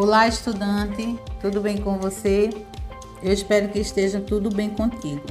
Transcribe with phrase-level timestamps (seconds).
[0.00, 2.50] Olá, estudante, tudo bem com você?
[3.20, 5.26] Eu espero que esteja tudo bem contigo.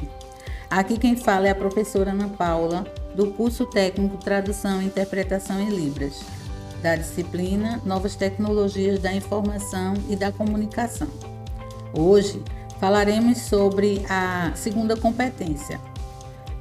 [0.70, 2.86] Aqui quem fala é a professora Ana Paula,
[3.16, 6.20] do curso técnico Tradução Interpretação em Libras,
[6.84, 11.08] da disciplina Novas Tecnologias da Informação e da Comunicação.
[11.94, 12.44] Hoje
[12.78, 15.80] falaremos sobre a segunda competência,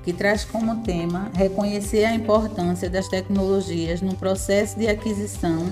[0.04, 5.66] que traz como tema reconhecer a importância das tecnologias no processo de aquisição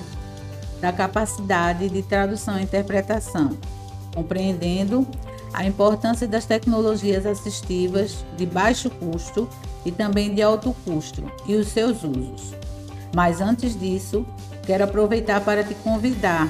[0.80, 3.56] da capacidade de tradução e interpretação,
[4.14, 5.06] compreendendo
[5.52, 9.48] a importância das tecnologias assistivas de baixo custo
[9.84, 12.54] e também de alto custo e os seus usos.
[13.14, 14.26] Mas antes disso,
[14.66, 16.48] quero aproveitar para te convidar,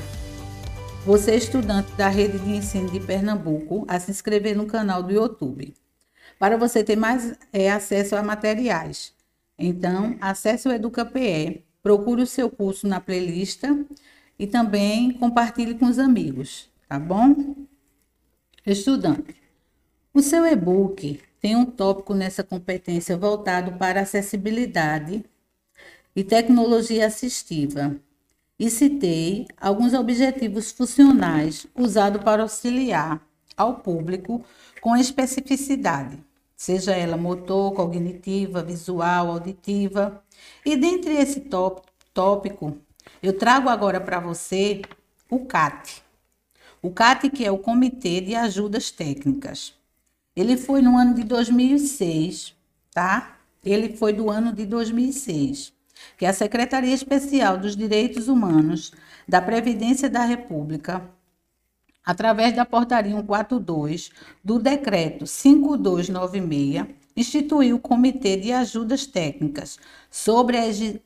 [1.05, 5.75] você estudante da rede de ensino de Pernambuco, a se inscrever no canal do YouTube
[6.39, 9.13] para você ter mais é, acesso a materiais.
[9.59, 13.63] Então, acesse o EducaPE, procure o seu curso na playlist
[14.39, 17.55] e também compartilhe com os amigos, tá bom?
[18.67, 19.37] Estudante,
[20.15, 25.23] o seu e-book tem um tópico nessa competência voltado para acessibilidade
[26.17, 27.95] e tecnologia assistiva.
[28.59, 33.21] E citei alguns objetivos funcionais usados para auxiliar
[33.57, 34.43] ao público
[34.81, 36.19] com especificidade,
[36.57, 40.23] seja ela motor, cognitiva, visual, auditiva.
[40.65, 41.49] E dentre esse
[42.13, 42.79] tópico,
[43.23, 44.83] eu trago agora para você
[45.31, 46.03] o CAT.
[46.81, 49.75] O CAT, que é o Comitê de Ajudas Técnicas.
[50.37, 52.55] Ele foi no ano de 2006,
[52.93, 53.39] tá?
[53.65, 55.73] Ele foi do ano de 2006,
[56.19, 58.93] que é a Secretaria Especial dos Direitos Humanos
[59.27, 61.09] da Previdência da República
[62.05, 64.11] através da Portaria 142
[64.43, 66.87] do Decreto 5296,
[67.17, 69.79] instituiu o Comitê de Ajudas Técnicas
[70.11, 70.57] sobre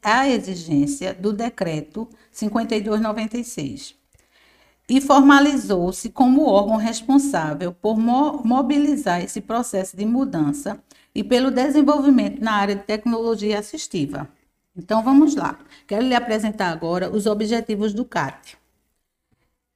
[0.02, 3.98] a exigência do Decreto 5296
[4.88, 10.82] e formalizou-se como órgão responsável por mobilizar esse processo de mudança
[11.14, 14.28] e pelo desenvolvimento na área de tecnologia assistiva.
[14.74, 15.58] Então vamos lá.
[15.86, 18.57] Quero lhe apresentar agora os objetivos do CAT.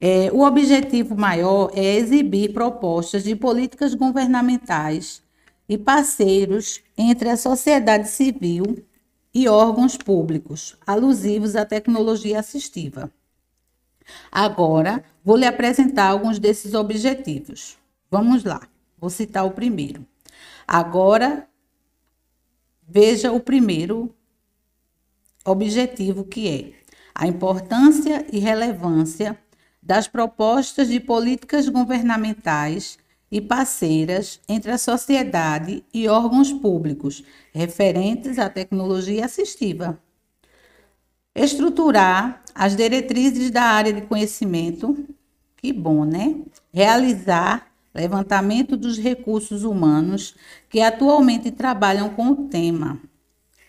[0.05, 5.23] É, o objetivo maior é exibir propostas de políticas governamentais
[5.69, 8.85] e parceiros entre a sociedade civil
[9.33, 13.13] e órgãos públicos alusivos à tecnologia assistiva.
[14.33, 17.79] Agora, vou lhe apresentar alguns desses objetivos.
[18.11, 18.61] Vamos lá,
[18.99, 20.05] vou citar o primeiro.
[20.67, 21.47] Agora,
[22.89, 24.13] veja o primeiro
[25.45, 26.73] objetivo, que é
[27.15, 29.39] a importância e relevância
[29.83, 32.99] das propostas de políticas governamentais
[33.31, 39.99] e parceiras entre a sociedade e órgãos públicos referentes à tecnologia assistiva.
[41.35, 45.09] Estruturar as diretrizes da área de conhecimento,
[45.57, 46.37] que bom, né?
[46.73, 50.35] Realizar levantamento dos recursos humanos
[50.69, 53.01] que atualmente trabalham com o tema.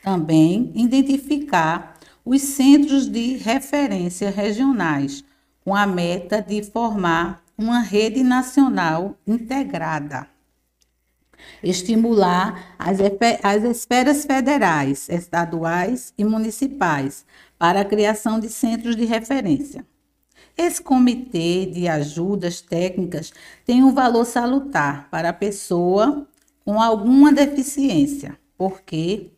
[0.04, 5.24] Também identificar os centros de referência regionais
[5.64, 10.28] com a meta de formar uma rede nacional integrada.
[11.62, 12.98] Estimular as,
[13.44, 17.26] as esferas federais, estaduais e municipais
[17.58, 19.86] para a criação de centros de referência.
[20.58, 23.34] Esse comitê de ajudas técnicas
[23.66, 26.28] tem um valor salutar para a pessoa
[26.64, 29.32] com alguma deficiência, porque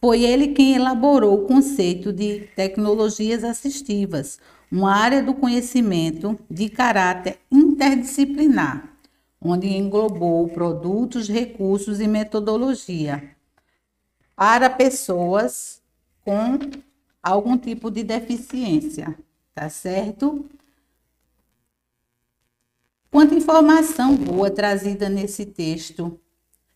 [0.00, 4.38] foi ele quem elaborou o conceito de tecnologias assistivas,
[4.70, 8.92] uma área do conhecimento de caráter interdisciplinar,
[9.40, 13.36] onde englobou produtos, recursos e metodologia
[14.36, 15.82] para pessoas
[16.24, 16.58] com
[17.22, 19.18] algum tipo de deficiência,
[19.54, 20.44] tá certo?
[23.10, 26.20] Quanta informação boa trazida nesse texto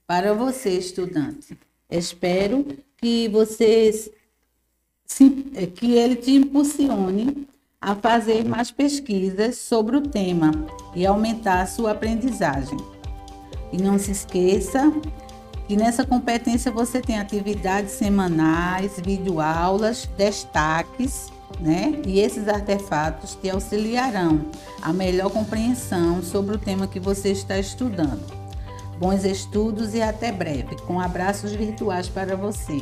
[0.06, 1.56] para você, estudante.
[1.90, 2.66] Espero
[2.96, 4.10] que vocês
[5.76, 7.46] que ele te impulsione
[7.82, 10.52] a fazer mais pesquisas sobre o tema
[10.94, 12.78] e aumentar sua aprendizagem.
[13.72, 14.92] E não se esqueça
[15.66, 22.00] que nessa competência você tem atividades semanais, videoaulas, destaques, né?
[22.06, 24.46] E esses artefatos te auxiliarão
[24.80, 28.22] a melhor compreensão sobre o tema que você está estudando.
[28.98, 30.76] Bons estudos e até breve.
[30.86, 32.80] Com abraços virtuais para você.